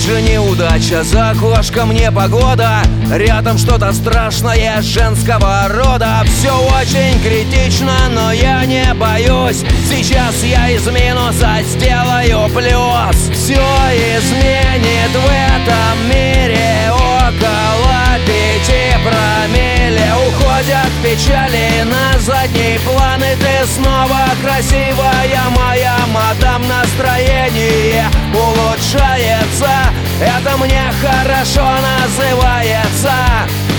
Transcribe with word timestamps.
же 0.00 0.22
неудача, 0.22 1.02
за 1.02 1.30
окошком 1.30 1.92
не 1.92 2.10
погода 2.10 2.82
Рядом 3.10 3.58
что-то 3.58 3.92
страшное 3.92 4.80
женского 4.82 5.66
рода. 5.68 6.22
Все 6.26 6.52
очень 6.52 7.20
критично, 7.20 7.92
но 8.08 8.30
я 8.30 8.64
не 8.64 8.94
боюсь. 8.94 9.64
Сейчас 9.88 10.44
я 10.44 10.70
из 10.70 10.86
минуса 10.86 11.58
сделаю 11.64 12.48
плюс. 12.50 13.36
Все 13.36 13.60
изменит 14.16 15.10
в 15.10 15.26
этом 15.26 16.08
мире. 16.08 16.92
Около 16.92 18.18
пяти 18.24 18.94
промилле 19.02 20.12
Уходят 20.28 20.90
печали. 21.02 21.82
На 21.82 22.16
задний 22.20 22.78
план 22.84 23.20
И 23.24 23.34
ты 23.36 23.66
снова 23.66 24.20
красивая 24.40 25.50
моя 25.56 25.96
Это 30.20 30.56
мне 30.58 30.82
хорошо 31.00 31.64
называется. 31.64 33.12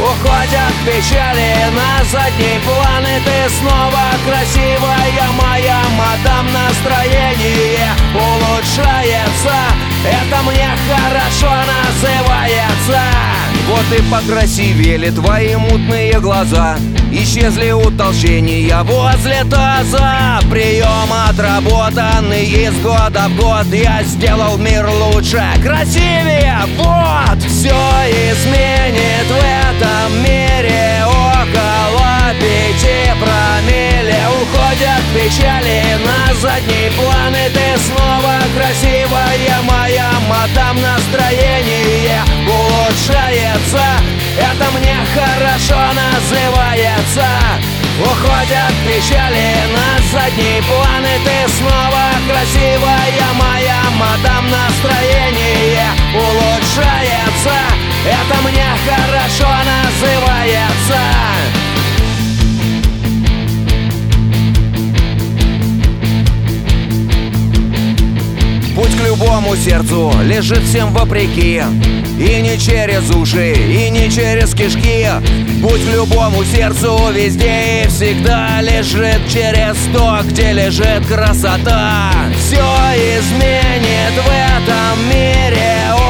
Уходят 0.00 0.74
печали 0.84 1.54
на 1.70 2.04
задний 2.04 2.58
план 2.64 3.04
И 3.06 3.20
ты 3.24 3.54
снова 3.60 4.02
красивая 4.26 5.30
моя 5.40 5.80
мадам. 5.96 6.46
Настроение 6.52 7.90
улучшается. 8.12 9.54
Это 10.04 10.42
мне 10.42 10.68
хорошо 10.88 11.50
называется. 11.72 13.00
Вот 13.68 13.98
и 13.98 14.02
покрасивели 14.10 15.10
твои 15.10 15.54
мутные 15.56 16.20
глаза. 16.20 16.76
Исчезли 17.10 17.70
утолщения 17.70 18.82
возле 18.82 19.44
таза. 19.44 20.40
Прием 20.50 21.12
отработанный 21.28 22.44
из 22.44 22.74
года 22.80 23.28
в 23.28 23.36
год. 23.36 23.66
Я 23.72 24.02
сделал 24.02 24.58
мир 24.58 24.86
лучше, 24.88 25.42
красивее, 25.62 26.33
печали 35.24 35.82
на 36.04 36.34
задний 36.34 36.90
план 36.96 37.34
И 37.34 37.48
ты 37.48 37.78
снова 37.80 38.34
красивая 38.56 39.62
моя 39.62 40.10
мадам 40.28 40.76
Настроение 40.80 42.22
улучшается. 42.46 43.84
Это 44.38 44.70
мне 44.78 44.96
хорошо 45.14 45.80
называется. 45.94 47.26
Уходят 48.00 48.74
печали 48.86 49.54
на 49.72 50.02
задний 50.12 50.60
план 50.62 51.04
И 51.04 51.18
ты 51.24 51.52
снова 51.56 52.04
красивая 52.28 53.32
моя 53.34 53.63
Путь 68.84 69.00
к 69.00 69.06
любому 69.06 69.56
сердцу 69.56 70.12
лежит 70.24 70.62
всем 70.62 70.92
вопреки. 70.92 71.62
И 72.18 72.42
не 72.42 72.58
через 72.58 73.08
уши, 73.14 73.54
и 73.54 73.88
не 73.88 74.10
через 74.10 74.52
кишки. 74.52 75.08
Путь 75.62 75.80
к 75.86 75.90
любому 75.90 76.44
сердцу 76.44 76.98
везде 77.10 77.84
и 77.84 77.88
всегда 77.88 78.60
лежит 78.60 79.26
через 79.32 79.78
то, 79.94 80.20
где 80.24 80.52
лежит 80.52 81.06
красота. 81.06 82.12
Все 82.38 82.60
изменит 82.60 84.22
в 84.22 84.28
этом 84.28 85.08
мире 85.08 86.03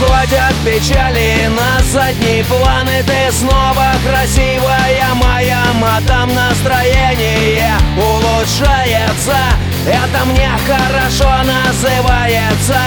Уходят 0.00 0.54
печали 0.64 1.48
на 1.48 1.82
задний 1.82 2.44
план 2.44 2.88
И 2.88 3.02
ты 3.02 3.32
снова 3.32 3.86
красивая 4.08 5.12
моя 5.14 5.60
мадам 5.74 6.32
Настроение 6.32 7.72
улучшается. 7.96 9.36
Это 9.84 10.24
мне 10.26 10.50
хорошо 10.68 11.28
называется. 11.42 12.78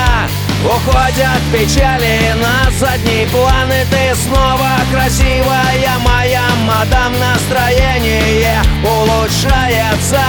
Уходят 0.64 1.42
печали 1.52 2.34
на 2.40 2.72
задний 2.80 3.26
план 3.26 3.70
И 3.74 3.86
ты 3.90 4.16
снова 4.16 4.70
красивая 4.90 5.98
моя 6.06 6.48
мадам 6.66 7.14
Настроение 7.20 8.62
улучшается. 8.86 10.22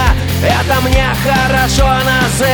Это 0.43 0.81
мне 0.81 1.07
хорошо 1.23 1.85
называется 1.85 2.52